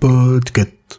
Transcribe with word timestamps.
Podcast. 0.00 0.98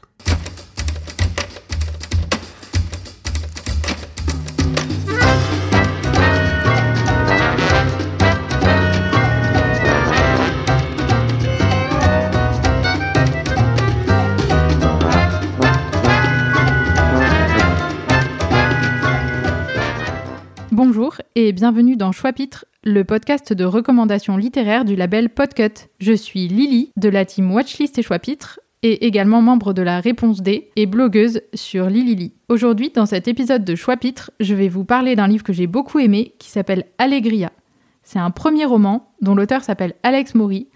Bonjour 20.78 21.16
et 21.34 21.54
bienvenue 21.54 21.96
dans 21.96 22.12
Choix-Pitre, 22.12 22.66
le 22.84 23.04
podcast 23.04 23.52
de 23.52 23.66
recommandations 23.66 24.38
littéraires 24.38 24.86
du 24.86 24.96
label 24.96 25.32
Podcut. 25.32 25.88
Je 25.98 26.14
suis 26.14 26.48
Lily 26.48 26.92
de 26.98 27.10
la 27.10 27.26
team 27.26 27.52
Watchlist 27.52 27.98
et 27.98 28.04
Choix-Pitre 28.04 28.60
et 28.84 29.08
également 29.08 29.42
membre 29.42 29.74
de 29.74 29.82
la 29.82 30.00
Réponse 30.00 30.44
D 30.44 30.70
et 30.76 30.86
blogueuse 30.86 31.42
sur 31.56 31.90
Lilili. 31.90 32.36
Aujourd'hui, 32.48 32.92
dans 32.94 33.08
cet 33.08 33.28
épisode 33.28 33.66
de 33.66 33.74
Choix-Pitre, 33.74 34.30
je 34.40 34.54
vais 34.54 34.70
vous 34.70 34.86
parler 34.86 35.16
d'un 35.16 35.28
livre 35.28 35.44
que 35.44 35.52
j'ai 35.52 35.66
beaucoup 35.66 35.98
aimé 35.98 36.36
qui 36.38 36.52
s'appelle 36.52 36.86
Allegria. 37.00 37.52
C'est 38.04 38.20
un 38.20 38.30
premier 38.30 38.66
roman 38.66 39.10
dont 39.20 39.34
l'auteur 39.34 39.64
s'appelle 39.64 39.96
Alex 40.04 40.36
Maury 40.36 40.68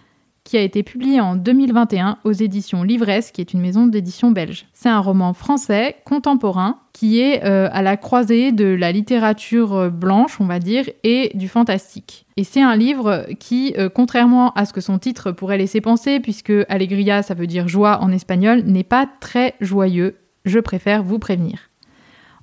qui 0.44 0.58
a 0.58 0.62
été 0.62 0.84
publié 0.84 1.22
en 1.22 1.36
2021 1.36 2.18
aux 2.23 2.31
éditions 2.31 2.84
Livresse, 2.84 3.31
qui 3.31 3.41
est 3.41 3.54
une 3.54 3.62
maison 3.62 3.88
d'édition 3.88 4.31
belge. 4.31 4.66
C'est 4.73 4.90
un 4.90 5.00
roman 5.00 5.34
français 5.34 5.98
contemporain 6.05 6.80
qui 6.94 7.20
est 7.20 7.44
euh, 7.45 7.70
à 7.72 7.81
la 7.81 7.95
croisée 7.95 8.52
de 8.52 8.66
la 8.66 8.91
littérature 8.91 9.76
euh, 9.76 9.90
blanche, 9.90 10.41
on 10.41 10.45
va 10.45 10.59
dire, 10.59 10.90
et 11.04 11.31
du 11.36 11.48
fantastique. 11.48 12.26
Et 12.38 12.44
c'est 12.44 12.62
un 12.62 12.76
livre 12.76 13.27
qui, 13.40 13.73
euh, 13.77 13.90
contrairement 13.90 14.52
à 14.54 14.66
ce 14.66 14.73
que 14.73 14.81
son 14.81 15.00
titre 15.00 15.31
pourrait 15.31 15.58
laisser 15.58 15.80
penser, 15.80 16.20
puisque 16.20 16.53
Allegria, 16.70 17.23
ça 17.23 17.34
veut 17.34 17.48
dire 17.48 17.67
joie 17.67 18.00
en 18.02 18.12
espagnol, 18.12 18.64
n'est 18.66 18.84
pas 18.84 19.08
très 19.20 19.55
joyeux. 19.62 20.17
Je 20.45 20.59
préfère 20.59 21.03
vous 21.03 21.20
prévenir. 21.20 21.70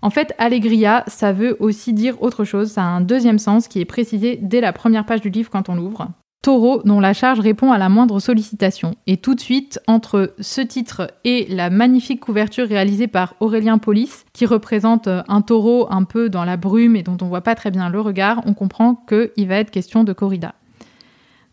En 0.01 0.11
fait, 0.11 0.35
Allegria, 0.39 1.03
ça 1.09 1.33
veut 1.33 1.57
aussi 1.59 1.93
dire 1.93 2.23
autre 2.23 2.45
chose, 2.45 2.71
ça 2.71 2.83
a 2.83 2.87
un 2.87 3.01
deuxième 3.01 3.41
sens 3.41 3.67
qui 3.67 3.81
est 3.81 3.85
précisé 3.85 4.39
dès 4.41 4.61
la 4.61 4.73
première 4.73 5.05
page 5.05 5.21
du 5.21 5.31
livre 5.31 5.51
quand 5.51 5.69
on 5.69 5.75
l'ouvre. 5.75 6.09
Taureau 6.49 6.81
dont 6.83 6.99
la 6.99 7.13
charge 7.13 7.41
répond 7.41 7.73
à 7.73 7.77
la 7.77 7.91
moindre 7.91 8.21
sollicitation. 8.21 8.95
Et 9.07 9.19
tout 9.19 9.35
de 9.35 9.41
suite, 9.41 9.81
entre 9.87 10.33
ce 10.41 10.63
titre 10.63 11.13
et 11.23 11.47
la 11.51 11.69
magnifique 11.69 12.21
couverture 12.21 12.67
réalisée 12.67 13.07
par 13.07 13.35
Aurélien 13.41 13.77
Polis, 13.77 14.25
qui 14.33 14.47
représente 14.47 15.09
un 15.09 15.43
taureau 15.43 15.89
un 15.91 16.05
peu 16.05 16.31
dans 16.31 16.47
la 16.47 16.57
brume 16.57 16.97
et 16.97 17.03
dont 17.03 17.19
on 17.21 17.27
voit 17.27 17.43
pas 17.43 17.55
très 17.55 17.71
bien 17.71 17.91
le 17.91 18.01
regard, 18.01 18.41
on 18.47 18.55
comprend 18.55 18.95
qu'il 18.95 19.47
va 19.47 19.57
être 19.57 19.71
question 19.71 20.05
de 20.05 20.15
corrida. 20.15 20.55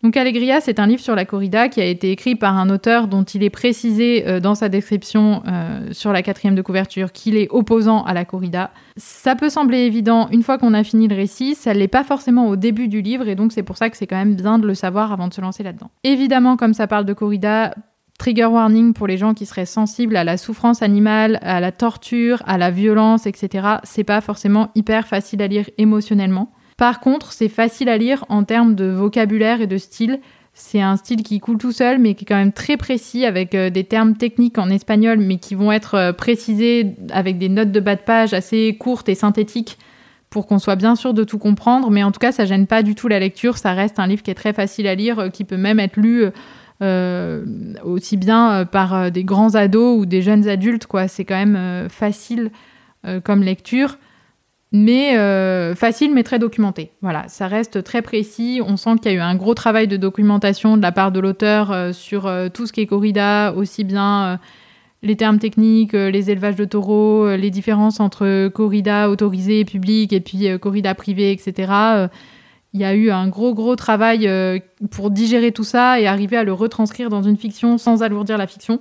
Donc 0.06 0.16
Allegria, 0.16 0.60
c'est 0.60 0.78
un 0.78 0.86
livre 0.86 1.02
sur 1.02 1.16
la 1.16 1.24
corrida 1.24 1.68
qui 1.68 1.80
a 1.80 1.84
été 1.84 2.12
écrit 2.12 2.36
par 2.36 2.56
un 2.56 2.70
auteur 2.70 3.08
dont 3.08 3.24
il 3.24 3.42
est 3.42 3.50
précisé 3.50 4.22
euh, 4.28 4.38
dans 4.38 4.54
sa 4.54 4.68
description 4.68 5.42
euh, 5.48 5.88
sur 5.90 6.12
la 6.12 6.22
quatrième 6.22 6.54
de 6.54 6.62
couverture 6.62 7.10
qu'il 7.10 7.36
est 7.36 7.48
opposant 7.50 8.04
à 8.04 8.14
la 8.14 8.24
corrida. 8.24 8.70
Ça 8.96 9.34
peut 9.34 9.48
sembler 9.48 9.78
évident 9.78 10.28
une 10.30 10.44
fois 10.44 10.58
qu'on 10.58 10.74
a 10.74 10.84
fini 10.84 11.08
le 11.08 11.16
récit, 11.16 11.56
ça 11.56 11.74
ne 11.74 11.80
l'est 11.80 11.88
pas 11.88 12.04
forcément 12.04 12.46
au 12.46 12.54
début 12.54 12.86
du 12.86 13.02
livre 13.02 13.26
et 13.26 13.34
donc 13.34 13.50
c'est 13.50 13.64
pour 13.64 13.76
ça 13.76 13.90
que 13.90 13.96
c'est 13.96 14.06
quand 14.06 14.14
même 14.14 14.36
bien 14.36 14.60
de 14.60 14.66
le 14.68 14.76
savoir 14.76 15.10
avant 15.10 15.26
de 15.26 15.34
se 15.34 15.40
lancer 15.40 15.64
là-dedans. 15.64 15.90
Évidemment, 16.04 16.56
comme 16.56 16.72
ça 16.72 16.86
parle 16.86 17.04
de 17.04 17.12
corrida, 17.12 17.74
trigger 18.16 18.46
warning 18.46 18.92
pour 18.92 19.08
les 19.08 19.16
gens 19.16 19.34
qui 19.34 19.44
seraient 19.44 19.66
sensibles 19.66 20.16
à 20.16 20.22
la 20.22 20.36
souffrance 20.36 20.82
animale, 20.82 21.40
à 21.42 21.58
la 21.58 21.72
torture, 21.72 22.44
à 22.46 22.58
la 22.58 22.70
violence, 22.70 23.26
etc. 23.26 23.78
C'est 23.82 24.04
pas 24.04 24.20
forcément 24.20 24.70
hyper 24.76 25.08
facile 25.08 25.42
à 25.42 25.48
lire 25.48 25.68
émotionnellement. 25.78 26.52
Par 26.76 27.00
contre, 27.00 27.32
c'est 27.32 27.48
facile 27.48 27.88
à 27.88 27.96
lire 27.96 28.24
en 28.28 28.44
termes 28.44 28.74
de 28.74 28.84
vocabulaire 28.84 29.62
et 29.62 29.66
de 29.66 29.78
style. 29.78 30.20
C'est 30.52 30.80
un 30.80 30.96
style 30.96 31.22
qui 31.22 31.38
coule 31.38 31.58
tout 31.58 31.72
seul, 31.72 31.98
mais 31.98 32.14
qui 32.14 32.24
est 32.24 32.26
quand 32.26 32.36
même 32.36 32.52
très 32.52 32.76
précis, 32.76 33.24
avec 33.24 33.54
euh, 33.54 33.70
des 33.70 33.84
termes 33.84 34.16
techniques 34.16 34.58
en 34.58 34.68
espagnol, 34.68 35.18
mais 35.18 35.36
qui 35.38 35.54
vont 35.54 35.72
être 35.72 35.94
euh, 35.94 36.12
précisés 36.12 36.94
avec 37.10 37.38
des 37.38 37.48
notes 37.48 37.72
de 37.72 37.80
bas 37.80 37.94
de 37.94 38.00
page 38.00 38.34
assez 38.34 38.76
courtes 38.78 39.08
et 39.08 39.14
synthétiques 39.14 39.78
pour 40.28 40.46
qu'on 40.46 40.58
soit 40.58 40.76
bien 40.76 40.96
sûr 40.96 41.14
de 41.14 41.24
tout 41.24 41.38
comprendre. 41.38 41.90
Mais 41.90 42.02
en 42.02 42.10
tout 42.10 42.18
cas, 42.18 42.32
ça 42.32 42.44
gêne 42.44 42.66
pas 42.66 42.82
du 42.82 42.94
tout 42.94 43.08
la 43.08 43.18
lecture. 43.18 43.56
Ça 43.56 43.72
reste 43.72 43.98
un 43.98 44.06
livre 44.06 44.22
qui 44.22 44.30
est 44.30 44.34
très 44.34 44.52
facile 44.52 44.86
à 44.86 44.94
lire, 44.94 45.18
euh, 45.18 45.28
qui 45.28 45.44
peut 45.44 45.56
même 45.56 45.80
être 45.80 45.96
lu 45.96 46.26
aussi 47.84 48.18
bien 48.18 48.66
par 48.66 49.10
des 49.10 49.24
grands 49.24 49.54
ados 49.54 49.98
ou 49.98 50.04
des 50.04 50.20
jeunes 50.20 50.46
adultes. 50.46 50.86
C'est 51.08 51.24
quand 51.24 51.46
même 51.46 51.88
facile 51.88 52.50
comme 53.24 53.42
lecture 53.42 53.96
mais 54.72 55.16
euh, 55.16 55.74
facile 55.74 56.12
mais 56.12 56.22
très 56.22 56.38
documenté. 56.38 56.92
Voilà, 57.02 57.28
ça 57.28 57.46
reste 57.46 57.84
très 57.84 58.02
précis. 58.02 58.60
On 58.64 58.76
sent 58.76 58.96
qu'il 59.00 59.12
y 59.12 59.14
a 59.14 59.18
eu 59.18 59.20
un 59.20 59.36
gros 59.36 59.54
travail 59.54 59.88
de 59.88 59.96
documentation 59.96 60.76
de 60.76 60.82
la 60.82 60.92
part 60.92 61.12
de 61.12 61.20
l'auteur 61.20 61.70
euh, 61.70 61.92
sur 61.92 62.26
euh, 62.26 62.48
tout 62.48 62.66
ce 62.66 62.72
qui 62.72 62.80
est 62.80 62.86
corrida, 62.86 63.52
aussi 63.56 63.84
bien 63.84 64.38
les 65.02 65.16
termes 65.16 65.38
techniques, 65.38 65.92
les 65.92 66.30
élevages 66.30 66.56
de 66.56 66.64
taureaux, 66.64 67.36
les 67.36 67.50
différences 67.50 68.00
entre 68.00 68.48
corrida 68.48 69.08
autorisée 69.08 69.64
public 69.64 70.12
et 70.12 70.20
puis 70.20 70.48
corrida 70.58 70.94
privée, 70.94 71.30
etc. 71.30 71.72
Il 72.72 72.80
y 72.80 72.84
a 72.84 72.94
eu 72.94 73.10
un 73.10 73.28
gros 73.28 73.54
gros 73.54 73.76
travail 73.76 74.28
pour 74.90 75.10
digérer 75.10 75.52
tout 75.52 75.64
ça 75.64 76.00
et 76.00 76.06
arriver 76.08 76.36
à 76.38 76.44
le 76.44 76.52
retranscrire 76.52 77.08
dans 77.08 77.22
une 77.22 77.36
fiction 77.36 77.78
sans 77.78 78.02
alourdir 78.02 78.36
la 78.36 78.46
fiction. 78.46 78.80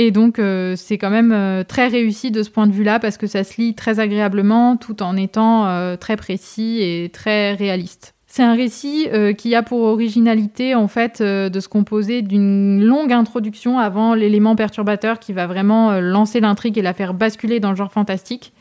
Et 0.00 0.12
donc, 0.12 0.38
euh, 0.38 0.74
c'est 0.76 0.96
quand 0.96 1.10
même 1.10 1.32
euh, 1.32 1.64
très 1.64 1.88
réussi 1.88 2.30
de 2.30 2.44
ce 2.44 2.50
point 2.50 2.68
de 2.68 2.72
vue-là 2.72 3.00
parce 3.00 3.16
que 3.16 3.26
ça 3.26 3.42
se 3.42 3.60
lit 3.60 3.74
très 3.74 3.98
agréablement 3.98 4.76
tout 4.76 5.02
en 5.02 5.16
étant 5.16 5.66
euh, 5.66 5.96
très 5.96 6.16
précis 6.16 6.78
et 6.80 7.10
très 7.12 7.54
réaliste. 7.54 8.14
C'est 8.28 8.44
un 8.44 8.54
récit 8.54 9.08
qui 9.38 9.54
a 9.54 9.62
pour 9.62 9.80
originalité 9.80 10.74
en 10.74 10.86
fait 10.86 11.22
de 11.22 11.60
se 11.60 11.66
composer 11.66 12.20
d'une 12.20 12.84
longue 12.84 13.10
introduction 13.10 13.78
avant 13.78 14.12
l'élément 14.12 14.54
perturbateur 14.54 15.18
qui 15.18 15.32
va 15.32 15.46
vraiment 15.46 15.98
lancer 15.98 16.38
l'intrigue 16.38 16.76
et 16.76 16.82
la 16.82 16.92
faire 16.92 17.14
basculer 17.14 17.58
dans 17.58 17.70
le 17.70 17.76
genre 17.76 17.90
fantastique. 17.90 18.52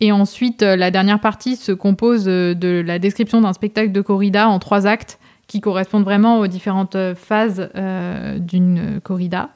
Et 0.00 0.10
ensuite, 0.10 0.62
la 0.62 0.90
dernière 0.90 1.20
partie 1.20 1.56
se 1.56 1.70
compose 1.70 2.24
de 2.24 2.82
la 2.84 2.98
description 2.98 3.42
d'un 3.42 3.52
spectacle 3.52 3.92
de 3.92 4.00
corrida 4.00 4.48
en 4.48 4.58
trois 4.58 4.86
actes 4.86 5.18
qui 5.48 5.60
correspondent 5.60 6.04
vraiment 6.04 6.38
aux 6.38 6.46
différentes 6.46 6.96
phases 7.14 7.68
d'une 8.38 9.00
corrida. 9.04 9.50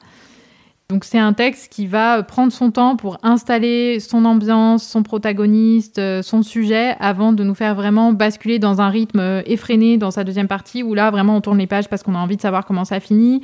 Donc 0.93 1.05
c'est 1.05 1.17
un 1.17 1.33
texte 1.33 1.73
qui 1.73 1.87
va 1.87 2.21
prendre 2.21 2.53
son 2.53 2.69
temps 2.69 2.95
pour 2.95 3.17
installer 3.23 3.99
son 3.99 4.25
ambiance, 4.25 4.83
son 4.83 5.01
protagoniste, 5.01 5.97
euh, 5.97 6.21
son 6.21 6.43
sujet, 6.43 6.95
avant 6.99 7.33
de 7.33 7.43
nous 7.43 7.55
faire 7.55 7.73
vraiment 7.73 8.13
basculer 8.13 8.59
dans 8.59 8.79
un 8.79 8.89
rythme 8.89 9.19
euh, 9.19 9.41
effréné 9.47 9.97
dans 9.97 10.11
sa 10.11 10.23
deuxième 10.23 10.47
partie, 10.47 10.83
où 10.83 10.93
là 10.93 11.09
vraiment 11.09 11.35
on 11.35 11.41
tourne 11.41 11.57
les 11.57 11.65
pages 11.65 11.89
parce 11.89 12.03
qu'on 12.03 12.13
a 12.13 12.19
envie 12.19 12.37
de 12.37 12.43
savoir 12.43 12.63
comment 12.63 12.85
ça 12.85 12.99
finit. 12.99 13.41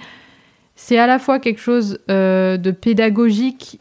C'est 0.76 1.00
à 1.00 1.08
la 1.08 1.18
fois 1.18 1.40
quelque 1.40 1.60
chose 1.60 1.98
euh, 2.12 2.58
de 2.58 2.70
pédagogique 2.70 3.80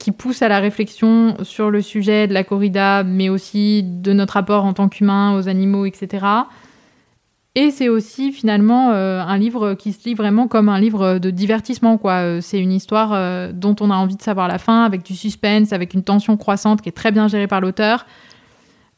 qui 0.00 0.10
pousse 0.10 0.42
à 0.42 0.48
la 0.48 0.58
réflexion 0.58 1.36
sur 1.44 1.70
le 1.70 1.80
sujet 1.80 2.26
de 2.26 2.34
la 2.34 2.42
corrida, 2.42 3.04
mais 3.04 3.28
aussi 3.28 3.84
de 3.84 4.12
notre 4.12 4.32
rapport 4.32 4.64
en 4.64 4.72
tant 4.72 4.88
qu'humain 4.88 5.36
aux 5.36 5.48
animaux, 5.48 5.86
etc. 5.86 6.26
Et 7.58 7.70
c'est 7.70 7.88
aussi 7.88 8.32
finalement 8.32 8.92
euh, 8.92 9.22
un 9.22 9.38
livre 9.38 9.72
qui 9.72 9.94
se 9.94 10.06
lit 10.06 10.14
vraiment 10.14 10.46
comme 10.46 10.68
un 10.68 10.78
livre 10.78 11.18
de 11.18 11.30
divertissement. 11.30 11.96
quoi. 11.96 12.12
Euh, 12.12 12.40
c'est 12.42 12.60
une 12.60 12.70
histoire 12.70 13.14
euh, 13.14 13.50
dont 13.50 13.74
on 13.80 13.90
a 13.90 13.94
envie 13.94 14.16
de 14.16 14.22
savoir 14.22 14.46
la 14.46 14.58
fin, 14.58 14.84
avec 14.84 15.02
du 15.02 15.16
suspense, 15.16 15.72
avec 15.72 15.94
une 15.94 16.02
tension 16.02 16.36
croissante 16.36 16.82
qui 16.82 16.90
est 16.90 16.92
très 16.92 17.12
bien 17.12 17.28
gérée 17.28 17.46
par 17.46 17.62
l'auteur. 17.62 18.04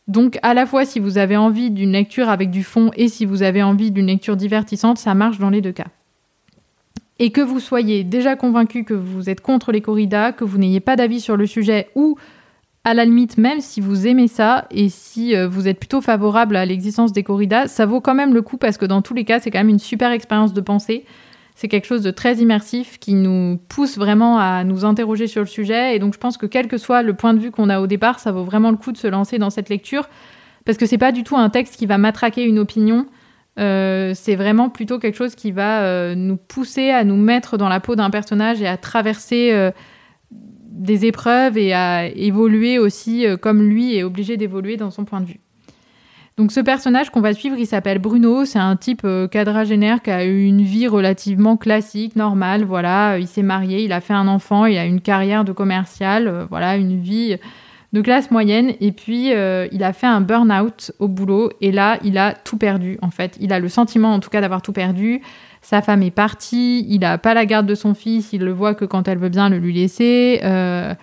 Donc 0.09 0.41
à 0.43 0.55
la 0.55 0.67
fois 0.67 0.85
si 0.85 0.99
vous 0.99 1.19
avez 1.19 1.37
envie 1.37 1.71
d'une 1.71 1.93
lecture 1.93 2.31
avec 2.31 2.51
du 2.51 2.65
fond 2.65 2.91
et 2.97 3.09
si 3.09 3.27
vous 3.27 3.45
avez 3.45 3.63
envie 3.63 3.93
d'une 3.93 4.07
lecture 4.07 4.37
divertissante, 4.37 4.99
ça 4.99 5.15
marche 5.15 5.39
dans 5.39 5.51
les 5.51 5.61
deux 5.61 5.73
cas. 5.73 5.87
Et 7.21 7.31
que 7.31 7.41
vous 7.41 7.61
soyez 7.61 8.03
déjà 8.03 8.35
convaincu 8.35 8.83
que 8.83 8.95
vous 8.95 9.31
êtes 9.31 9.41
contre 9.41 9.71
les 9.71 9.83
corridas, 9.83 10.33
que 10.33 10.45
vous 10.45 10.59
n'ayez 10.59 10.81
pas 10.81 10.97
d'avis 10.97 11.21
sur 11.21 11.37
le 11.37 11.47
sujet 11.47 11.91
ou 11.95 12.17
à 12.89 12.95
la 12.95 13.05
limite, 13.05 13.37
même 13.37 13.61
si 13.61 13.83
vous 13.83 14.07
aimez 14.07 14.29
ça 14.29 14.67
et 14.71 14.89
si 14.89 15.37
euh, 15.37 15.47
vous 15.47 15.69
êtes 15.69 15.79
plutôt 15.79 16.01
favorable 16.01 16.57
à 16.57 16.65
l'existence 16.65 17.13
des 17.13 17.23
corridas, 17.23 17.69
ça 17.69 17.85
vaut 17.85 18.01
quand 18.01 18.15
même 18.15 18.33
le 18.33 18.41
coup 18.41 18.57
parce 18.57 18.79
que 18.79 18.87
dans 18.87 19.03
tous 19.03 19.13
les 19.13 19.25
cas, 19.25 19.41
c'est 19.41 19.51
quand 19.51 19.59
même 19.59 19.69
une 19.69 19.79
super 19.79 20.11
expérience 20.11 20.55
de 20.55 20.61
pensée. 20.63 21.05
C'est 21.55 21.69
quelque 21.69 21.87
chose 21.87 22.03
de 22.03 22.11
très 22.11 22.37
immersif 22.37 22.99
qui 22.99 23.13
nous 23.13 23.59
pousse 23.69 23.99
vraiment 23.99 24.39
à 24.39 24.65
nous 24.65 24.87
interroger 24.87 25.27
sur 25.27 25.43
le 25.43 25.47
sujet. 25.47 25.95
Et 25.95 25.99
donc, 25.99 26.15
je 26.15 26.19
pense 26.19 26.39
que 26.39 26.47
quel 26.47 26.67
que 26.67 26.79
soit 26.79 27.03
le 27.03 27.13
point 27.13 27.35
de 27.35 27.41
vue 27.41 27.51
qu'on 27.51 27.69
a 27.69 27.79
au 27.81 27.87
départ, 27.87 28.21
ça 28.21 28.33
vaut 28.33 28.45
vraiment 28.45 28.71
le 28.71 28.79
coup 28.79 28.93
de 28.93 28.97
se 28.97 29.07
lancer 29.07 29.39
dans 29.39 29.51
cette 29.51 29.69
lecture 29.69 30.09
parce 30.65 30.79
que 30.79 30.87
c'est 30.87 30.99
pas 30.99 31.13
du 31.13 31.25
tout 31.25 31.37
un 31.37 31.51
texte 31.51 31.77
qui 31.77 31.85
va 31.85 31.99
matraquer 31.99 32.45
une 32.45 32.59
opinion. 32.59 33.07
Euh, 33.59 34.13
c'est 34.15 34.37
vraiment 34.37 34.71
plutôt 34.71 34.99
quelque 34.99 35.17
chose 35.17 35.35
qui 35.35 35.51
va 35.51 35.83
euh, 35.83 36.15
nous 36.15 36.37
pousser 36.37 36.91
à 36.91 37.05
nous 37.05 37.17
mettre 37.17 37.59
dans 37.59 37.69
la 37.69 37.81
peau 37.81 37.97
d'un 37.97 38.09
personnage 38.09 38.63
et 38.63 38.67
à 38.67 38.77
traverser 38.79 39.73
des 40.79 41.07
épreuves 41.07 41.59
et 41.59 41.75
à 41.75 42.07
évoluer 42.07 42.79
aussi 42.79 43.27
euh, 43.27 43.37
comme 43.37 43.63
lui 43.63 43.97
est 43.97 44.05
obligé 44.05 44.37
d'évoluer 44.37 44.77
dans 44.77 44.91
son 44.91 45.05
point 45.05 45.21
de 45.21 45.27
vue. 45.27 45.41
Donc 46.37 46.53
ce 46.53 46.61
personnage 46.61 47.11
qu'on 47.11 47.21
va 47.21 47.35
suivre, 47.35 47.57
il 47.59 47.67
s'appelle 47.67 47.99
Bruno, 47.99 48.45
c'est 48.45 48.61
un 48.61 48.77
type 48.77 49.03
euh, 49.05 49.27
quadragénaire 49.27 50.01
qui 50.01 50.11
a 50.13 50.25
eu 50.25 50.45
une 50.45 50.63
vie 50.63 50.87
relativement 50.87 51.57
classique, 51.57 52.15
normale, 52.15 52.65
voilà, 52.65 53.19
il 53.19 53.27
s'est 53.27 53.43
marié, 53.43 53.83
il 53.83 53.93
a 53.93 54.01
fait 54.01 54.15
un 54.15 54.29
enfant, 54.29 54.65
il 54.65 54.79
a 54.79 54.85
une 54.85 55.01
carrière 55.01 55.45
de 55.45 55.51
commercial, 55.51 56.29
euh, 56.29 56.47
voilà, 56.49 56.77
une 56.77 57.01
vie 57.01 57.37
de 57.93 58.01
classe 58.01 58.31
moyenne 58.31 58.75
et 58.81 58.93
puis 58.93 59.29
il 59.31 59.83
a 59.83 59.93
fait 59.95 60.07
un 60.07 60.21
burn-out 60.21 60.93
au 60.99 61.09
boulot 61.09 61.51
et 61.63 61.73
là, 61.73 61.99
il 62.05 62.19
a 62.19 62.35
tout 62.35 62.59
perdu 62.59 62.99
en 63.01 63.11
fait. 63.11 63.39
Il 63.41 63.51
a 63.51 63.59
le 63.59 63.71
sentiment 63.71 64.13
en 64.13 64.21
tout 64.21 64.29
cas 64.29 64.43
d'avoir 64.43 64.61
tout 64.61 64.75
perdu. 64.75 65.23
Sa 65.69 65.83
femme 65.83 66.03
est 66.03 66.11
partie, 66.11 66.87
il 66.89 67.01
n'a 67.01 67.19
pas 67.19 67.35
la 67.35 67.45
garde 67.45 67.67
de 67.67 67.75
son 67.75 67.93
fils, 67.93 68.33
il 68.33 68.41
le 68.41 68.53
voit 68.53 68.75
que 68.75 68.87
quand 68.87 69.07
elle 69.07 69.19
veut 69.19 69.29
bien 69.29 69.51
le 69.51 69.59
lui 69.59 69.75
laisser. 69.75 70.41
Euh, 70.43 70.95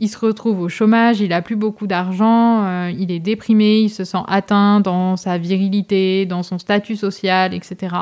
il 0.00 0.08
se 0.08 0.18
retrouve 0.18 0.60
au 0.60 0.68
chômage, 0.68 1.20
il 1.20 1.32
a 1.32 1.40
plus 1.40 1.54
beaucoup 1.54 1.86
d'argent, 1.86 2.64
euh, 2.64 2.90
il 2.90 3.12
est 3.12 3.20
déprimé, 3.20 3.78
il 3.78 3.90
se 3.90 4.02
sent 4.02 4.18
atteint 4.26 4.80
dans 4.80 5.16
sa 5.16 5.38
virilité, 5.38 6.26
dans 6.26 6.42
son 6.42 6.58
statut 6.58 6.96
social, 6.96 7.54
etc. 7.54 7.94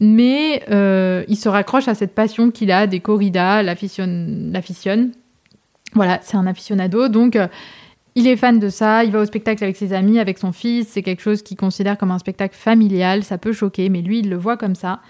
Mais 0.00 0.64
euh, 0.72 1.22
il 1.28 1.36
se 1.36 1.48
raccroche 1.48 1.86
à 1.86 1.94
cette 1.94 2.12
passion 2.12 2.50
qu'il 2.50 2.72
a 2.72 2.88
des 2.88 2.98
corridas, 2.98 3.62
l'afficionne. 3.62 5.12
Voilà, 5.92 6.18
c'est 6.20 6.36
un 6.36 6.48
aficionado, 6.48 7.06
donc 7.06 7.38
il 8.14 8.28
est 8.28 8.36
fan 8.36 8.58
de 8.58 8.68
ça, 8.68 9.04
il 9.04 9.10
va 9.10 9.20
au 9.20 9.24
spectacle 9.24 9.64
avec 9.64 9.76
ses 9.76 9.92
amis, 9.92 10.18
avec 10.18 10.38
son 10.38 10.52
fils, 10.52 10.88
c'est 10.88 11.02
quelque 11.02 11.22
chose 11.22 11.42
qu'il 11.42 11.56
considère 11.56 11.98
comme 11.98 12.10
un 12.10 12.18
spectacle 12.18 12.56
familial, 12.56 13.24
ça 13.24 13.38
peut 13.38 13.52
choquer, 13.52 13.88
mais 13.88 14.02
lui, 14.02 14.20
il 14.20 14.30
le 14.30 14.36
voit 14.36 14.56
comme 14.56 14.74
ça. 14.74 15.00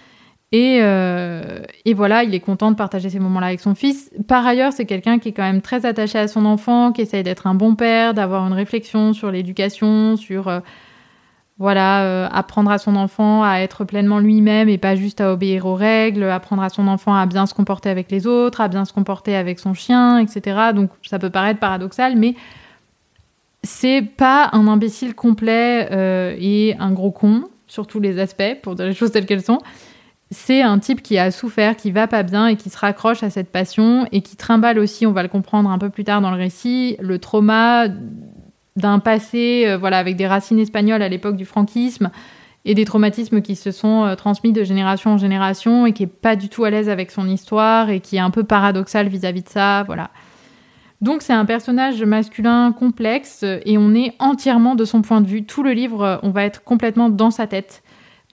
Euh, 0.54 1.62
et, 1.84 1.94
voilà, 1.94 2.22
il 2.22 2.34
est 2.34 2.40
content 2.40 2.70
de 2.70 2.76
partager 2.76 3.10
ces 3.10 3.18
moments-là 3.18 3.48
avec 3.48 3.60
son 3.60 3.74
fils. 3.74 4.10
Par 4.28 4.46
ailleurs, 4.46 4.72
c'est 4.72 4.86
quelqu'un 4.86 5.18
qui 5.18 5.30
est 5.30 5.32
quand 5.32 5.42
même 5.42 5.62
très 5.62 5.84
attaché 5.84 6.18
à 6.18 6.28
son 6.28 6.44
enfant, 6.44 6.92
qui 6.92 7.02
essaye 7.02 7.22
d'être 7.22 7.46
un 7.46 7.54
bon 7.54 7.74
père, 7.74 8.14
d'avoir 8.14 8.46
une 8.46 8.52
réflexion 8.52 9.12
sur 9.12 9.30
l'éducation, 9.30 10.16
sur 10.16 10.48
euh, 10.48 10.60
voilà, 11.58 12.04
euh, 12.04 12.28
apprendre 12.30 12.70
à 12.70 12.78
son 12.78 12.94
enfant 12.94 13.42
à 13.42 13.58
être 13.58 13.84
pleinement 13.84 14.20
lui-même 14.20 14.68
et 14.68 14.78
pas 14.78 14.94
juste 14.94 15.20
à 15.20 15.32
obéir 15.32 15.66
aux 15.66 15.74
règles, 15.74 16.24
apprendre 16.24 16.62
à 16.62 16.68
son 16.68 16.86
enfant 16.88 17.14
à 17.14 17.26
bien 17.26 17.46
se 17.46 17.54
comporter 17.54 17.88
avec 17.88 18.10
les 18.10 18.26
autres, 18.26 18.60
à 18.60 18.68
bien 18.68 18.84
se 18.84 18.92
comporter 18.92 19.34
avec 19.36 19.58
son 19.58 19.74
chien, 19.74 20.18
etc. 20.18 20.70
Donc 20.74 20.90
ça 21.02 21.18
peut 21.18 21.30
paraître 21.30 21.60
paradoxal, 21.60 22.16
mais 22.16 22.34
c'est 23.64 24.02
pas 24.02 24.50
un 24.52 24.68
imbécile 24.68 25.14
complet 25.14 25.88
et 26.38 26.76
un 26.78 26.92
gros 26.92 27.10
con 27.10 27.44
sur 27.66 27.86
tous 27.86 27.98
les 27.98 28.20
aspects, 28.20 28.60
pour 28.62 28.76
dire 28.76 28.86
les 28.86 28.94
choses 28.94 29.10
telles 29.10 29.26
qu'elles 29.26 29.42
sont 29.42 29.58
c'est 30.34 30.62
un 30.62 30.78
type 30.78 31.02
qui 31.02 31.16
a 31.16 31.30
souffert, 31.30 31.76
qui 31.76 31.90
va 31.90 32.06
pas 32.06 32.22
bien 32.22 32.48
et 32.48 32.56
qui 32.56 32.68
se 32.68 32.76
raccroche 32.76 33.22
à 33.22 33.30
cette 33.30 33.50
passion 33.50 34.06
et 34.12 34.20
qui 34.20 34.36
trimballe 34.36 34.78
aussi, 34.78 35.06
on 35.06 35.12
va 35.12 35.22
le 35.22 35.28
comprendre 35.28 35.70
un 35.70 35.78
peu 35.78 35.88
plus 35.88 36.04
tard 36.04 36.20
dans 36.20 36.30
le 36.30 36.36
récit, 36.36 36.96
le 37.00 37.18
trauma 37.18 37.86
d'un 38.76 38.98
passé 38.98 39.64
euh, 39.66 39.78
voilà 39.78 39.98
avec 39.98 40.16
des 40.16 40.26
racines 40.26 40.58
espagnoles 40.58 41.02
à 41.02 41.08
l'époque 41.08 41.36
du 41.36 41.44
franquisme 41.44 42.10
et 42.64 42.74
des 42.74 42.84
traumatismes 42.84 43.40
qui 43.40 43.54
se 43.54 43.70
sont 43.70 44.04
euh, 44.04 44.14
transmis 44.16 44.52
de 44.52 44.64
génération 44.64 45.12
en 45.12 45.18
génération 45.18 45.86
et 45.86 45.92
qui 45.92 46.02
est 46.02 46.08
pas 46.08 46.34
du 46.34 46.48
tout 46.48 46.64
à 46.64 46.70
l'aise 46.70 46.88
avec 46.88 47.12
son 47.12 47.28
histoire 47.28 47.90
et 47.90 48.00
qui 48.00 48.16
est 48.16 48.20
un 48.20 48.30
peu 48.30 48.42
paradoxal 48.42 49.08
vis-à-vis 49.08 49.40
-vis 49.40 49.44
de 49.44 49.48
ça, 49.48 49.84
voilà. 49.84 50.10
Donc 51.04 51.22
c'est 51.22 51.32
un 51.32 51.44
personnage 51.44 52.02
masculin 52.02 52.72
complexe 52.72 53.44
et 53.44 53.78
on 53.78 53.94
est 53.94 54.14
entièrement 54.18 54.74
de 54.74 54.84
son 54.84 55.02
point 55.02 55.20
de 55.20 55.28
vue. 55.28 55.44
Tout 55.44 55.62
le 55.62 55.72
livre, 55.72 56.18
on 56.22 56.30
va 56.30 56.44
être 56.44 56.64
complètement 56.64 57.08
dans 57.10 57.30
sa 57.30 57.46
tête 57.46 57.82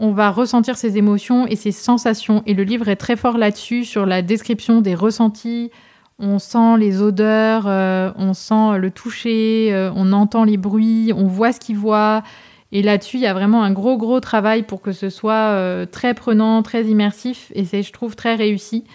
on 0.01 0.13
va 0.13 0.31
ressentir 0.31 0.77
ses 0.77 0.97
émotions 0.97 1.45
et 1.45 1.55
ses 1.55 1.71
sensations. 1.71 2.41
Et 2.47 2.55
le 2.55 2.63
livre 2.63 2.89
est 2.89 2.95
très 2.95 3.15
fort 3.15 3.37
là-dessus, 3.37 3.85
sur 3.85 4.07
la 4.07 4.23
description 4.23 4.81
des 4.81 4.95
ressentis. 4.95 5.69
On 6.17 6.39
sent 6.39 6.77
les 6.79 7.03
odeurs, 7.03 7.65
euh, 7.67 8.11
on 8.17 8.33
sent 8.33 8.79
le 8.79 8.89
toucher, 8.89 9.69
euh, 9.71 9.91
on 9.95 10.11
entend 10.11 10.43
les 10.43 10.57
bruits, 10.57 11.13
on 11.15 11.25
voit 11.27 11.51
ce 11.51 11.59
qu'il 11.59 11.77
voit. 11.77 12.23
Et 12.71 12.81
là-dessus, 12.81 13.17
il 13.17 13.21
y 13.23 13.27
a 13.27 13.33
vraiment 13.33 13.63
un 13.63 13.71
gros, 13.71 13.95
gros 13.95 14.19
travail 14.19 14.63
pour 14.63 14.81
que 14.81 14.91
ce 14.91 15.11
soit 15.11 15.33
euh, 15.33 15.85
très 15.85 16.15
prenant, 16.15 16.63
très 16.63 16.85
immersif. 16.85 17.51
Et 17.53 17.63
c'est, 17.65 17.83
je 17.83 17.93
trouve, 17.93 18.15
très 18.15 18.33
réussi. 18.33 18.85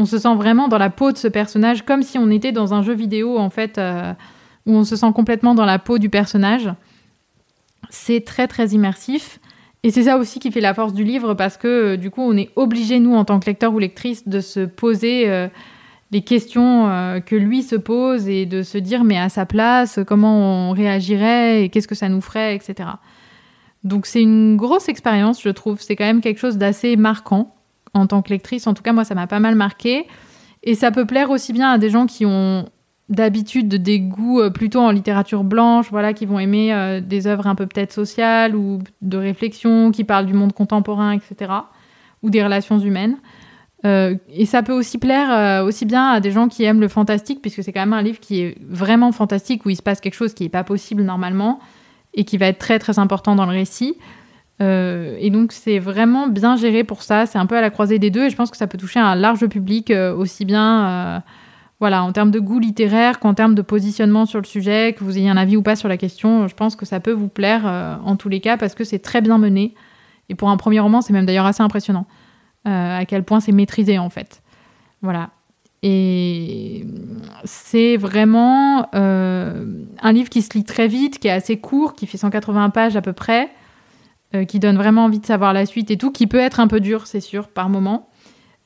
On 0.00 0.06
se 0.06 0.18
sent 0.18 0.34
vraiment 0.34 0.68
dans 0.68 0.78
la 0.78 0.90
peau 0.90 1.12
de 1.12 1.18
ce 1.18 1.28
personnage, 1.28 1.84
comme 1.84 2.02
si 2.02 2.18
on 2.18 2.30
était 2.30 2.52
dans 2.52 2.74
un 2.74 2.82
jeu 2.82 2.94
vidéo, 2.94 3.38
en 3.38 3.50
fait, 3.50 3.78
où 4.66 4.72
on 4.72 4.84
se 4.84 4.96
sent 4.96 5.12
complètement 5.14 5.54
dans 5.54 5.66
la 5.66 5.78
peau 5.78 5.98
du 5.98 6.08
personnage. 6.08 6.70
C'est 7.90 8.24
très, 8.24 8.48
très 8.48 8.68
immersif. 8.68 9.40
Et 9.82 9.90
c'est 9.90 10.04
ça 10.04 10.18
aussi 10.18 10.38
qui 10.40 10.50
fait 10.50 10.60
la 10.60 10.74
force 10.74 10.92
du 10.92 11.04
livre 11.04 11.34
parce 11.34 11.56
que 11.56 11.68
euh, 11.94 11.96
du 11.96 12.10
coup, 12.10 12.20
on 12.20 12.36
est 12.36 12.50
obligé, 12.56 13.00
nous, 13.00 13.14
en 13.14 13.24
tant 13.24 13.40
que 13.40 13.46
lecteur 13.46 13.72
ou 13.72 13.78
lectrice, 13.78 14.28
de 14.28 14.40
se 14.40 14.60
poser 14.60 15.30
euh, 15.30 15.48
les 16.10 16.20
questions 16.20 16.88
euh, 16.88 17.20
que 17.20 17.34
lui 17.34 17.62
se 17.62 17.76
pose 17.76 18.28
et 18.28 18.44
de 18.44 18.62
se 18.62 18.76
dire, 18.76 19.04
mais 19.04 19.18
à 19.18 19.30
sa 19.30 19.46
place, 19.46 19.98
comment 20.06 20.70
on 20.70 20.72
réagirait 20.72 21.64
et 21.64 21.68
qu'est-ce 21.70 21.88
que 21.88 21.94
ça 21.94 22.10
nous 22.10 22.20
ferait, 22.20 22.54
etc. 22.54 22.90
Donc 23.82 24.04
c'est 24.04 24.20
une 24.20 24.56
grosse 24.56 24.90
expérience, 24.90 25.40
je 25.42 25.48
trouve. 25.48 25.80
C'est 25.80 25.96
quand 25.96 26.04
même 26.04 26.20
quelque 26.20 26.38
chose 26.38 26.58
d'assez 26.58 26.96
marquant 26.96 27.54
en 27.94 28.06
tant 28.06 28.22
que 28.22 28.30
lectrice. 28.30 28.66
En 28.66 28.74
tout 28.74 28.82
cas, 28.82 28.92
moi, 28.92 29.04
ça 29.04 29.14
m'a 29.14 29.26
pas 29.26 29.40
mal 29.40 29.54
marqué. 29.54 30.06
Et 30.62 30.74
ça 30.74 30.90
peut 30.90 31.06
plaire 31.06 31.30
aussi 31.30 31.52
bien 31.52 31.70
à 31.70 31.78
des 31.78 31.90
gens 31.90 32.06
qui 32.06 32.26
ont 32.26 32.66
d'habitude 33.10 33.68
des 33.68 33.98
goûts 33.98 34.40
euh, 34.40 34.50
plutôt 34.50 34.80
en 34.80 34.90
littérature 34.90 35.42
blanche, 35.42 35.88
voilà, 35.90 36.12
qui 36.12 36.26
vont 36.26 36.38
aimer 36.38 36.72
euh, 36.72 37.00
des 37.00 37.26
œuvres 37.26 37.48
un 37.48 37.56
peu 37.56 37.66
peut-être 37.66 37.92
sociales 37.92 38.54
ou 38.54 38.78
de 39.02 39.18
réflexion, 39.18 39.90
qui 39.90 40.04
parlent 40.04 40.26
du 40.26 40.34
monde 40.34 40.52
contemporain, 40.52 41.12
etc., 41.12 41.52
ou 42.22 42.30
des 42.30 42.42
relations 42.42 42.78
humaines. 42.78 43.16
Euh, 43.84 44.14
et 44.28 44.46
ça 44.46 44.62
peut 44.62 44.74
aussi 44.74 44.98
plaire 44.98 45.64
aussi 45.64 45.86
bien 45.86 46.10
à 46.10 46.20
des 46.20 46.30
gens 46.30 46.48
qui 46.48 46.64
aiment 46.64 46.80
le 46.80 46.88
fantastique, 46.88 47.40
puisque 47.40 47.64
c'est 47.64 47.72
quand 47.72 47.80
même 47.80 47.94
un 47.94 48.02
livre 48.02 48.20
qui 48.20 48.42
est 48.42 48.58
vraiment 48.68 49.10
fantastique, 49.10 49.64
où 49.66 49.70
il 49.70 49.76
se 49.76 49.82
passe 49.82 50.00
quelque 50.00 50.14
chose 50.14 50.34
qui 50.34 50.44
n'est 50.44 50.50
pas 50.50 50.64
possible 50.64 51.02
normalement, 51.02 51.58
et 52.14 52.24
qui 52.24 52.36
va 52.36 52.46
être 52.46 52.58
très 52.58 52.78
très 52.78 52.98
important 52.98 53.34
dans 53.34 53.46
le 53.46 53.52
récit. 53.52 53.96
Et 54.60 55.30
donc 55.30 55.52
c'est 55.52 55.78
vraiment 55.78 56.28
bien 56.28 56.56
géré 56.56 56.84
pour 56.84 57.02
ça, 57.02 57.26
c'est 57.26 57.38
un 57.38 57.46
peu 57.46 57.56
à 57.56 57.60
la 57.62 57.70
croisée 57.70 57.98
des 57.98 58.10
deux, 58.10 58.26
et 58.26 58.30
je 58.30 58.36
pense 58.36 58.50
que 58.50 58.56
ça 58.56 58.66
peut 58.66 58.78
toucher 58.78 59.00
un 59.00 59.14
large 59.14 59.46
public, 59.46 59.92
aussi 60.16 60.44
bien 60.44 61.22
voilà, 61.80 62.04
en 62.04 62.12
termes 62.12 62.30
de 62.30 62.38
goût 62.38 62.58
littéraire 62.58 63.18
qu'en 63.18 63.32
termes 63.32 63.54
de 63.54 63.62
positionnement 63.62 64.26
sur 64.26 64.38
le 64.38 64.44
sujet, 64.44 64.94
que 64.96 65.02
vous 65.02 65.16
ayez 65.16 65.30
un 65.30 65.38
avis 65.38 65.56
ou 65.56 65.62
pas 65.62 65.76
sur 65.76 65.88
la 65.88 65.96
question, 65.96 66.46
je 66.46 66.54
pense 66.54 66.76
que 66.76 66.84
ça 66.84 67.00
peut 67.00 67.12
vous 67.12 67.28
plaire 67.28 67.62
euh, 67.66 67.96
en 68.04 68.16
tous 68.16 68.28
les 68.28 68.40
cas 68.40 68.58
parce 68.58 68.74
que 68.74 68.84
c'est 68.84 68.98
très 68.98 69.22
bien 69.22 69.38
mené. 69.38 69.74
Et 70.28 70.34
pour 70.34 70.50
un 70.50 70.58
premier 70.58 70.78
roman, 70.78 71.00
c'est 71.00 71.14
même 71.14 71.24
d'ailleurs 71.24 71.46
assez 71.46 71.62
impressionnant 71.62 72.06
euh, 72.68 72.98
à 72.98 73.06
quel 73.06 73.24
point 73.24 73.40
c'est 73.40 73.52
maîtrisé 73.52 73.98
en 73.98 74.10
fait. 74.10 74.42
Voilà. 75.00 75.30
Et 75.82 76.84
c'est 77.44 77.96
vraiment 77.96 78.86
euh, 78.94 79.64
un 80.02 80.12
livre 80.12 80.28
qui 80.28 80.42
se 80.42 80.52
lit 80.52 80.64
très 80.64 80.86
vite, 80.86 81.18
qui 81.18 81.28
est 81.28 81.32
assez 81.32 81.56
court, 81.56 81.94
qui 81.94 82.06
fait 82.06 82.18
180 82.18 82.68
pages 82.68 82.96
à 82.96 83.00
peu 83.00 83.14
près, 83.14 83.48
qui 84.48 84.58
donne 84.58 84.76
vraiment 84.76 85.04
envie 85.04 85.18
de 85.18 85.26
savoir 85.26 85.52
la 85.52 85.66
suite 85.66 85.90
et 85.90 85.96
tout, 85.96 86.12
qui 86.12 86.26
peut 86.26 86.38
être 86.38 86.60
un 86.60 86.68
peu 86.68 86.80
dur, 86.80 87.06
c'est 87.06 87.20
sûr, 87.20 87.48
par 87.48 87.68
moment 87.68 88.10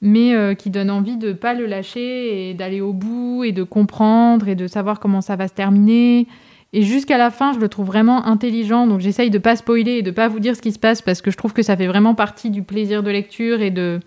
mais 0.04 0.34
euh, 0.34 0.54
qui 0.54 0.68
donne 0.68 0.90
envie 0.90 1.16
de 1.16 1.28
ne 1.28 1.32
pas 1.32 1.54
le 1.54 1.64
lâcher 1.64 2.50
et 2.50 2.54
d'aller 2.54 2.82
au 2.82 2.92
bout 2.92 3.42
et 3.42 3.52
de 3.52 3.62
comprendre 3.62 4.48
et 4.48 4.54
de 4.54 4.66
savoir 4.66 5.00
comment 5.00 5.22
ça 5.22 5.34
va 5.34 5.48
se 5.48 5.54
terminer. 5.54 6.28
Et 6.74 6.82
jusqu'à 6.82 7.16
la 7.16 7.30
fin, 7.30 7.54
je 7.54 7.58
le 7.58 7.68
trouve 7.68 7.86
vraiment 7.86 8.26
intelligent, 8.26 8.86
donc 8.86 9.00
j'essaye 9.00 9.30
de 9.30 9.38
pas 9.38 9.56
spoiler 9.56 9.92
et 9.92 10.02
de 10.02 10.10
pas 10.10 10.28
vous 10.28 10.40
dire 10.40 10.56
ce 10.56 10.60
qui 10.60 10.72
se 10.72 10.78
passe 10.78 11.00
parce 11.00 11.22
que 11.22 11.30
je 11.30 11.38
trouve 11.38 11.54
que 11.54 11.62
ça 11.62 11.74
fait 11.74 11.86
vraiment 11.86 12.14
partie 12.14 12.50
du 12.50 12.62
plaisir 12.62 13.02
de 13.02 13.10
lecture 13.10 13.62
et 13.62 13.70
de 13.70 14.00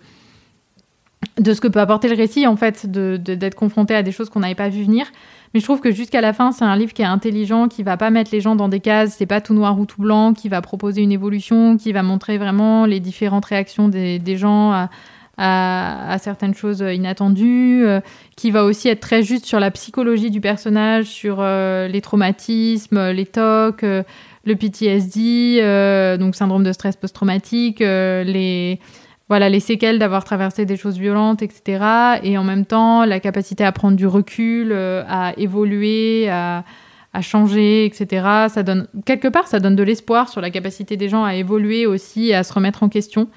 de 1.40 1.52
ce 1.52 1.60
que 1.60 1.66
peut 1.66 1.80
apporter 1.80 2.08
le 2.08 2.14
récit 2.14 2.46
en 2.46 2.54
fait, 2.54 2.86
d'être 2.86 3.38
de, 3.40 3.54
confronté 3.54 3.92
à 3.92 4.04
des 4.04 4.12
choses 4.12 4.30
qu'on 4.30 4.40
n'avait 4.40 4.54
pas 4.54 4.68
vu 4.68 4.84
venir. 4.84 5.06
Mais 5.54 5.60
je 5.60 5.64
trouve 5.64 5.80
que 5.80 5.90
jusqu'à 5.90 6.20
la 6.20 6.32
fin, 6.32 6.52
c'est 6.52 6.64
un 6.64 6.76
livre 6.76 6.92
qui 6.92 7.02
est 7.02 7.06
intelligent, 7.06 7.68
qui 7.68 7.82
va 7.82 7.96
pas 7.96 8.10
mettre 8.10 8.30
les 8.32 8.40
gens 8.40 8.56
dans 8.56 8.68
des 8.68 8.80
cases, 8.80 9.16
c'est 9.16 9.26
pas 9.26 9.40
tout 9.40 9.54
noir 9.54 9.78
ou 9.78 9.86
tout 9.86 10.02
blanc, 10.02 10.34
qui 10.34 10.48
va 10.48 10.60
proposer 10.60 11.02
une 11.02 11.12
évolution, 11.12 11.76
qui 11.76 11.92
va 11.92 12.02
montrer 12.02 12.38
vraiment 12.38 12.84
les 12.86 13.00
différentes 13.00 13.46
réactions 13.46 13.88
des, 13.88 14.36
gens 14.36 14.88
à, 15.38 16.18
certaines 16.20 16.54
choses 16.54 16.80
inattendues, 16.80 17.86
euh, 17.86 18.00
qui 18.36 18.50
va 18.50 18.64
aussi 18.64 18.88
être 18.88 19.00
très 19.00 19.22
juste 19.22 19.46
sur 19.46 19.60
la 19.60 19.70
psychologie 19.70 20.30
du 20.30 20.40
personnage, 20.40 21.06
sur 21.06 21.38
euh, 21.40 21.88
les 21.88 22.00
traumatismes, 22.00 23.10
les 23.10 23.26
TOC, 23.26 23.84
euh, 23.84 24.02
le 24.44 24.56
PTSD, 24.56 26.18
donc 26.18 26.34
syndrome 26.34 26.64
de 26.64 26.72
stress 26.72 26.96
post-traumatique, 26.96 27.80
les 27.80 28.80
voilà 29.28 29.48
les 29.48 29.60
séquelles 29.60 29.98
d'avoir 29.98 30.24
traversé 30.24 30.64
des 30.64 30.76
choses 30.76 30.98
violentes, 30.98 31.42
etc. 31.42 32.20
Et 32.22 32.38
en 32.38 32.44
même 32.44 32.64
temps, 32.64 33.04
la 33.04 33.20
capacité 33.20 33.64
à 33.64 33.72
prendre 33.72 33.96
du 33.96 34.06
recul, 34.06 34.72
à 34.72 35.34
évoluer, 35.36 36.28
à, 36.30 36.64
changer, 37.20 37.84
etc. 37.84 38.46
Ça 38.48 38.62
donne 38.62 38.86
quelque 39.04 39.28
part, 39.28 39.48
ça 39.48 39.58
donne 39.60 39.76
de 39.76 39.82
l'espoir 39.82 40.28
sur 40.28 40.40
la 40.40 40.50
capacité 40.50 40.96
des 40.96 41.08
gens 41.08 41.24
à 41.24 41.34
évoluer 41.34 41.84
aussi, 41.84 42.32
à 42.32 42.42
se 42.44 42.52
remettre 42.52 42.82
en 42.82 42.88
question. 42.88 43.28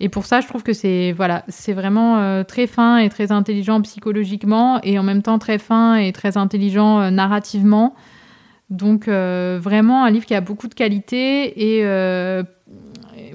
Et 0.00 0.08
pour 0.08 0.24
ça, 0.24 0.40
je 0.40 0.48
trouve 0.48 0.62
que 0.62 0.72
c'est 0.72 1.12
voilà, 1.12 1.44
c'est 1.48 1.74
vraiment 1.74 2.18
euh, 2.18 2.42
très 2.42 2.66
fin 2.66 2.96
et 2.96 3.10
très 3.10 3.30
intelligent 3.32 3.80
psychologiquement 3.82 4.80
et 4.82 4.98
en 4.98 5.02
même 5.02 5.22
temps 5.22 5.38
très 5.38 5.58
fin 5.58 5.96
et 5.96 6.10
très 6.12 6.38
intelligent 6.38 7.00
euh, 7.00 7.10
narrativement. 7.10 7.94
Donc 8.70 9.08
euh, 9.08 9.58
vraiment 9.60 10.04
un 10.04 10.10
livre 10.10 10.24
qui 10.24 10.34
a 10.34 10.40
beaucoup 10.40 10.68
de 10.68 10.74
qualité 10.74 11.78
et 11.78 11.84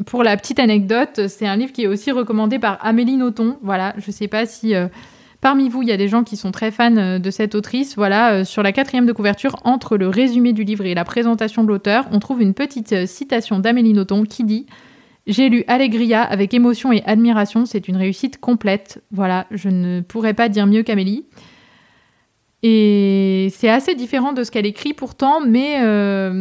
pour 0.05 0.23
la 0.23 0.37
petite 0.37 0.59
anecdote, 0.59 1.27
c'est 1.27 1.47
un 1.47 1.55
livre 1.55 1.71
qui 1.71 1.83
est 1.83 1.87
aussi 1.87 2.11
recommandé 2.11 2.59
par 2.59 2.77
Amélie 2.85 3.17
Nothomb. 3.17 3.57
Voilà, 3.61 3.93
je 3.97 4.07
ne 4.07 4.11
sais 4.11 4.27
pas 4.27 4.45
si 4.45 4.73
parmi 5.41 5.69
vous 5.69 5.83
il 5.83 5.89
y 5.89 5.91
a 5.91 5.97
des 5.97 6.07
gens 6.07 6.23
qui 6.23 6.37
sont 6.37 6.51
très 6.51 6.71
fans 6.71 7.19
de 7.19 7.31
cette 7.31 7.55
autrice. 7.55 7.95
Voilà, 7.95 8.45
sur 8.45 8.63
la 8.63 8.71
quatrième 8.71 9.05
de 9.05 9.13
couverture, 9.13 9.55
entre 9.63 9.97
le 9.97 10.07
résumé 10.07 10.53
du 10.53 10.63
livre 10.63 10.85
et 10.85 10.93
la 10.95 11.05
présentation 11.05 11.63
de 11.63 11.67
l'auteur, 11.67 12.05
on 12.11 12.19
trouve 12.19 12.41
une 12.41 12.53
petite 12.53 13.05
citation 13.05 13.59
d'Amélie 13.59 13.93
Nothomb 13.93 14.23
qui 14.23 14.43
dit 14.43 14.65
j'ai 15.27 15.49
lu 15.49 15.63
Allegria 15.67 16.21
avec 16.21 16.53
émotion 16.53 16.91
et 16.91 17.01
admiration, 17.05 17.65
c'est 17.65 17.87
une 17.87 17.97
réussite 17.97 18.39
complète. 18.39 19.01
Voilà, 19.11 19.47
je 19.49 19.69
ne 19.69 20.01
pourrais 20.01 20.35
pas 20.35 20.49
dire 20.49 20.67
mieux 20.67 20.83
qu'Amélie. 20.83 21.25
Et 22.67 23.49
c'est 23.51 23.69
assez 23.69 23.93
différent 23.93 24.33
de 24.33 24.43
ce 24.43 24.49
qu'elle 24.49 24.65
écrit 24.65 24.93
pourtant, 24.93 25.39
mais, 25.39 25.83
euh, 25.83 26.31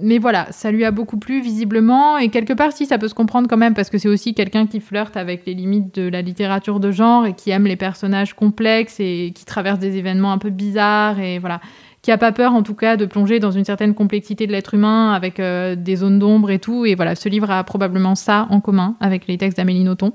mais 0.00 0.16
voilà, 0.16 0.46
ça 0.50 0.70
lui 0.70 0.82
a 0.82 0.90
beaucoup 0.90 1.18
plu 1.18 1.42
visiblement. 1.42 2.16
Et 2.16 2.30
quelque 2.30 2.54
part, 2.54 2.72
si, 2.72 2.86
ça 2.86 2.96
peut 2.96 3.06
se 3.06 3.12
comprendre 3.12 3.48
quand 3.50 3.58
même, 3.58 3.74
parce 3.74 3.90
que 3.90 3.98
c'est 3.98 4.08
aussi 4.08 4.32
quelqu'un 4.32 4.66
qui 4.66 4.80
flirte 4.80 5.18
avec 5.18 5.44
les 5.44 5.52
limites 5.52 5.94
de 5.94 6.08
la 6.08 6.22
littérature 6.22 6.80
de 6.80 6.90
genre 6.90 7.26
et 7.26 7.34
qui 7.34 7.50
aime 7.50 7.66
les 7.66 7.76
personnages 7.76 8.32
complexes 8.32 8.98
et 8.98 9.32
qui 9.34 9.44
traverse 9.44 9.78
des 9.78 9.98
événements 9.98 10.32
un 10.32 10.38
peu 10.38 10.48
bizarres 10.48 11.20
et 11.20 11.38
voilà. 11.38 11.60
Qui 12.00 12.10
a 12.12 12.16
pas 12.18 12.32
peur 12.32 12.54
en 12.54 12.62
tout 12.62 12.74
cas 12.74 12.96
de 12.96 13.04
plonger 13.04 13.38
dans 13.38 13.50
une 13.50 13.66
certaine 13.66 13.92
complexité 13.92 14.46
de 14.46 14.52
l'être 14.52 14.72
humain 14.72 15.12
avec 15.12 15.38
euh, 15.38 15.76
des 15.76 15.96
zones 15.96 16.18
d'ombre 16.18 16.50
et 16.50 16.60
tout. 16.60 16.86
Et 16.86 16.94
voilà, 16.94 17.14
ce 17.14 17.28
livre 17.28 17.50
a 17.50 17.62
probablement 17.62 18.14
ça 18.14 18.46
en 18.48 18.60
commun 18.60 18.96
avec 19.00 19.26
les 19.26 19.36
textes 19.36 19.58
d'Amélie 19.58 19.84
Nothomb. 19.84 20.14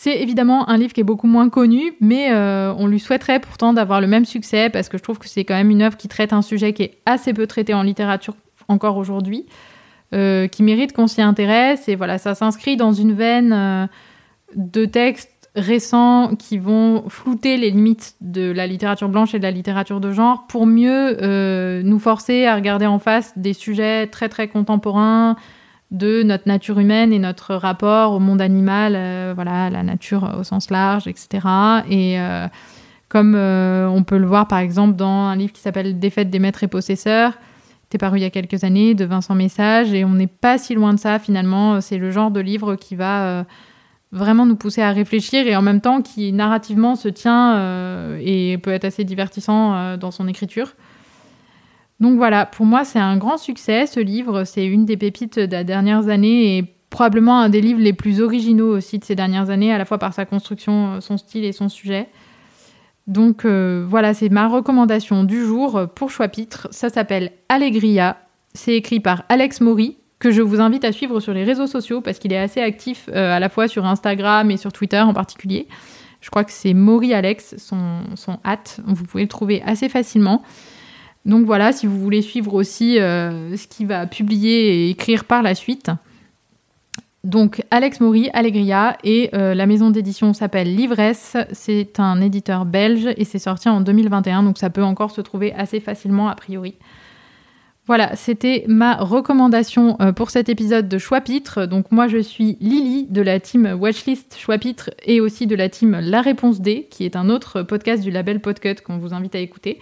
C'est 0.00 0.22
évidemment 0.22 0.70
un 0.70 0.76
livre 0.76 0.92
qui 0.92 1.00
est 1.00 1.04
beaucoup 1.04 1.26
moins 1.26 1.48
connu, 1.48 1.92
mais 2.00 2.30
euh, 2.30 2.72
on 2.78 2.86
lui 2.86 3.00
souhaiterait 3.00 3.40
pourtant 3.40 3.72
d'avoir 3.72 4.00
le 4.00 4.06
même 4.06 4.24
succès 4.24 4.70
parce 4.70 4.88
que 4.88 4.96
je 4.96 5.02
trouve 5.02 5.18
que 5.18 5.28
c'est 5.28 5.44
quand 5.44 5.56
même 5.56 5.72
une 5.72 5.82
œuvre 5.82 5.96
qui 5.96 6.06
traite 6.06 6.32
un 6.32 6.40
sujet 6.40 6.72
qui 6.72 6.84
est 6.84 6.98
assez 7.04 7.32
peu 7.32 7.48
traité 7.48 7.74
en 7.74 7.82
littérature 7.82 8.36
encore 8.68 8.96
aujourd'hui, 8.96 9.46
euh, 10.14 10.46
qui 10.46 10.62
mérite 10.62 10.92
qu'on 10.92 11.08
s'y 11.08 11.20
intéresse. 11.20 11.88
Et 11.88 11.96
voilà, 11.96 12.18
ça 12.18 12.36
s'inscrit 12.36 12.76
dans 12.76 12.92
une 12.92 13.12
veine 13.12 13.52
euh, 13.52 13.86
de 14.54 14.84
textes 14.84 15.50
récents 15.56 16.36
qui 16.36 16.58
vont 16.58 17.08
flouter 17.08 17.56
les 17.56 17.72
limites 17.72 18.14
de 18.20 18.52
la 18.52 18.68
littérature 18.68 19.08
blanche 19.08 19.34
et 19.34 19.38
de 19.38 19.42
la 19.42 19.50
littérature 19.50 19.98
de 19.98 20.12
genre 20.12 20.46
pour 20.46 20.64
mieux 20.64 21.82
nous 21.82 21.98
forcer 21.98 22.46
à 22.46 22.54
regarder 22.54 22.86
en 22.86 23.00
face 23.00 23.36
des 23.36 23.52
sujets 23.52 24.06
très 24.06 24.28
très 24.28 24.46
contemporains, 24.46 25.34
de 25.90 26.22
notre 26.22 26.46
nature 26.46 26.78
humaine 26.78 27.12
et 27.12 27.18
notre 27.18 27.54
rapport 27.54 28.12
au 28.12 28.18
monde 28.18 28.40
animal, 28.40 28.94
euh, 28.94 29.32
voilà, 29.34 29.70
la 29.70 29.82
nature 29.82 30.36
au 30.38 30.44
sens 30.44 30.70
large, 30.70 31.06
etc. 31.06 31.28
Et 31.88 32.20
euh, 32.20 32.46
comme 33.08 33.34
euh, 33.34 33.88
on 33.88 34.02
peut 34.02 34.18
le 34.18 34.26
voir 34.26 34.48
par 34.48 34.58
exemple 34.58 34.96
dans 34.96 35.06
un 35.06 35.36
livre 35.36 35.52
qui 35.52 35.62
s'appelle 35.62 35.98
Défaite 35.98 36.28
des 36.28 36.38
maîtres 36.38 36.62
et 36.62 36.68
possesseurs, 36.68 37.32
qui 37.88 37.96
est 37.96 37.98
paru 37.98 38.18
il 38.18 38.22
y 38.22 38.26
a 38.26 38.30
quelques 38.30 38.64
années, 38.64 38.94
de 38.94 39.06
Vincent 39.06 39.34
Message, 39.34 39.94
et 39.94 40.04
on 40.04 40.10
n'est 40.10 40.26
pas 40.26 40.58
si 40.58 40.74
loin 40.74 40.92
de 40.92 40.98
ça 40.98 41.18
finalement. 41.18 41.80
C'est 41.80 41.96
le 41.96 42.10
genre 42.10 42.30
de 42.30 42.40
livre 42.40 42.74
qui 42.74 42.94
va 42.94 43.46
vraiment 44.12 44.44
nous 44.44 44.56
pousser 44.56 44.82
à 44.82 44.92
réfléchir 44.92 45.46
et 45.46 45.56
en 45.56 45.62
même 45.62 45.80
temps 45.80 46.02
qui 46.02 46.32
narrativement 46.32 46.96
se 46.96 47.08
tient 47.08 48.18
et 48.18 48.58
peut 48.58 48.72
être 48.72 48.84
assez 48.84 49.04
divertissant 49.04 49.96
dans 49.96 50.10
son 50.10 50.28
écriture. 50.28 50.74
Donc 52.00 52.16
voilà, 52.16 52.46
pour 52.46 52.66
moi 52.66 52.84
c'est 52.84 53.00
un 53.00 53.16
grand 53.16 53.38
succès 53.38 53.86
ce 53.86 54.00
livre, 54.00 54.44
c'est 54.44 54.64
une 54.64 54.84
des 54.84 54.96
pépites 54.96 55.38
des 55.38 55.64
dernières 55.64 56.08
années 56.08 56.56
et 56.56 56.74
probablement 56.90 57.40
un 57.40 57.48
des 57.48 57.60
livres 57.60 57.80
les 57.80 57.92
plus 57.92 58.20
originaux 58.20 58.76
aussi 58.76 58.98
de 58.98 59.04
ces 59.04 59.14
dernières 59.14 59.50
années, 59.50 59.72
à 59.72 59.78
la 59.78 59.84
fois 59.84 59.98
par 59.98 60.14
sa 60.14 60.24
construction, 60.24 61.00
son 61.00 61.16
style 61.16 61.44
et 61.44 61.52
son 61.52 61.68
sujet. 61.68 62.08
Donc 63.08 63.44
euh, 63.44 63.84
voilà, 63.86 64.14
c'est 64.14 64.28
ma 64.28 64.48
recommandation 64.48 65.24
du 65.24 65.44
jour 65.44 65.86
pour 65.94 66.10
Choix-Pitre. 66.10 66.68
Ça 66.70 66.88
s'appelle 66.88 67.32
Allegria. 67.48 68.18
C'est 68.54 68.74
écrit 68.74 69.00
par 69.00 69.24
Alex 69.28 69.60
Maury, 69.60 69.96
que 70.18 70.30
je 70.30 70.42
vous 70.42 70.60
invite 70.60 70.84
à 70.84 70.92
suivre 70.92 71.20
sur 71.20 71.32
les 71.32 71.44
réseaux 71.44 71.66
sociaux 71.66 72.00
parce 72.00 72.18
qu'il 72.18 72.32
est 72.32 72.38
assez 72.38 72.60
actif 72.60 73.08
euh, 73.08 73.36
à 73.36 73.40
la 73.40 73.48
fois 73.48 73.66
sur 73.66 73.86
Instagram 73.86 74.50
et 74.50 74.56
sur 74.56 74.72
Twitter 74.72 75.00
en 75.00 75.14
particulier. 75.14 75.68
Je 76.20 76.30
crois 76.30 76.44
que 76.44 76.52
c'est 76.52 76.74
Maury 76.74 77.14
Alex, 77.14 77.56
son, 77.58 78.00
son 78.14 78.38
hâte. 78.44 78.80
Vous 78.84 79.04
pouvez 79.04 79.22
le 79.22 79.28
trouver 79.28 79.62
assez 79.64 79.88
facilement. 79.88 80.42
Donc 81.24 81.44
voilà, 81.44 81.72
si 81.72 81.86
vous 81.86 81.98
voulez 81.98 82.22
suivre 82.22 82.54
aussi 82.54 82.98
euh, 82.98 83.56
ce 83.56 83.66
qu'il 83.66 83.86
va 83.86 84.06
publier 84.06 84.86
et 84.86 84.90
écrire 84.90 85.24
par 85.24 85.42
la 85.42 85.54
suite. 85.54 85.90
Donc 87.24 87.62
Alex 87.70 88.00
Maury, 88.00 88.30
Allegria, 88.32 88.96
et 89.02 89.30
euh, 89.34 89.54
la 89.54 89.66
maison 89.66 89.90
d'édition 89.90 90.32
s'appelle 90.32 90.74
Livresse. 90.74 91.36
C'est 91.52 91.98
un 92.00 92.20
éditeur 92.20 92.64
belge 92.64 93.08
et 93.16 93.24
c'est 93.24 93.40
sorti 93.40 93.68
en 93.68 93.80
2021, 93.80 94.44
donc 94.44 94.56
ça 94.56 94.70
peut 94.70 94.84
encore 94.84 95.10
se 95.10 95.20
trouver 95.20 95.52
assez 95.52 95.80
facilement 95.80 96.28
a 96.28 96.34
priori. 96.34 96.76
Voilà, 97.88 98.14
c'était 98.16 98.64
ma 98.68 98.96
recommandation 98.96 99.96
euh, 100.00 100.12
pour 100.12 100.30
cet 100.30 100.50
épisode 100.50 100.88
de 100.88 100.98
Choix-Pitre. 100.98 101.66
Donc 101.66 101.90
moi 101.90 102.06
je 102.06 102.18
suis 102.18 102.58
Lily 102.60 103.06
de 103.08 103.22
la 103.22 103.40
team 103.40 103.76
Watchlist 103.80 104.36
Choix-Pitre 104.38 104.90
et 105.04 105.20
aussi 105.20 105.46
de 105.46 105.56
la 105.56 105.70
team 105.70 105.98
La 105.98 106.20
Réponse 106.20 106.60
D, 106.60 106.86
qui 106.90 107.04
est 107.04 107.16
un 107.16 107.30
autre 107.30 107.62
podcast 107.62 108.02
du 108.02 108.10
label 108.10 108.40
Podcut 108.40 108.76
qu'on 108.84 108.98
vous 108.98 109.14
invite 109.14 109.34
à 109.34 109.38
écouter. 109.38 109.78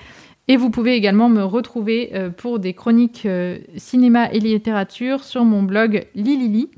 Et 0.49 0.57
vous 0.57 0.71
pouvez 0.71 0.95
également 0.95 1.29
me 1.29 1.43
retrouver 1.43 2.11
euh, 2.15 2.31
pour 2.31 2.59
des 2.59 2.73
chroniques 2.73 3.26
euh, 3.26 3.59
cinéma 3.76 4.31
et 4.31 4.38
littérature 4.38 5.25
sur 5.25 5.45
mon 5.45 5.62
blog 5.62 6.07
Lilili. 6.15 6.71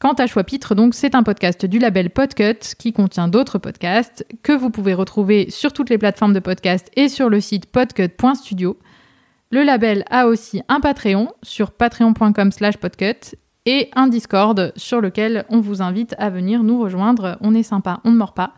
Quant 0.00 0.14
à 0.14 0.26
Choix-Pitre, 0.26 0.74
c'est 0.90 1.14
un 1.14 1.22
podcast 1.22 1.64
du 1.64 1.78
label 1.78 2.10
Podcut 2.10 2.74
qui 2.76 2.92
contient 2.92 3.28
d'autres 3.28 3.58
podcasts 3.58 4.26
que 4.42 4.52
vous 4.52 4.70
pouvez 4.70 4.94
retrouver 4.94 5.48
sur 5.48 5.72
toutes 5.72 5.90
les 5.90 5.98
plateformes 5.98 6.32
de 6.32 6.40
podcast 6.40 6.90
et 6.96 7.08
sur 7.08 7.28
le 7.28 7.40
site 7.40 7.66
podcut.studio. 7.66 8.76
Le 9.52 9.62
label 9.62 10.04
a 10.10 10.26
aussi 10.26 10.60
un 10.68 10.80
Patreon 10.80 11.28
sur 11.44 11.70
patreon.com/podcut 11.70 13.36
et 13.64 13.90
un 13.94 14.08
Discord 14.08 14.72
sur 14.74 15.00
lequel 15.00 15.44
on 15.50 15.60
vous 15.60 15.82
invite 15.82 16.16
à 16.18 16.30
venir 16.30 16.64
nous 16.64 16.80
rejoindre. 16.80 17.38
On 17.40 17.54
est 17.54 17.62
sympa, 17.62 18.00
on 18.02 18.10
ne 18.10 18.16
mord 18.16 18.34
pas. 18.34 18.54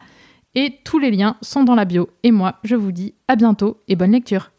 Et 0.55 0.79
tous 0.85 0.99
les 0.99 1.11
liens 1.11 1.37
sont 1.43 1.65
dans 1.65 1.75
la 1.75 1.85
bio. 1.85 2.09
Et 2.23 2.31
moi, 2.31 2.57
je 2.63 2.77
vous 2.77 2.93
dis 2.93 3.15
à 3.29 3.37
bientôt 3.37 3.81
et 3.89 3.97
bonne 3.97 4.13
lecture. 4.13 4.54